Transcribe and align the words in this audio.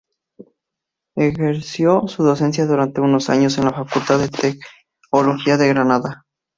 Ejerció 1.15 2.07
su 2.07 2.23
docencia 2.23 2.65
durante 2.65 3.01
unos 3.01 3.29
años 3.29 3.59
en 3.59 3.65
la 3.65 3.73
Facultad 3.73 4.17
de 4.17 4.57
Teología 5.13 5.57
de 5.57 5.67
Granada. 5.67 6.25